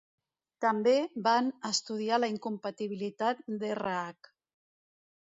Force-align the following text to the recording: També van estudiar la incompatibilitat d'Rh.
També 0.63 0.93
van 1.27 1.51
estudiar 1.67 2.17
la 2.23 2.29
incompatibilitat 2.35 3.43
d'Rh. 3.65 4.31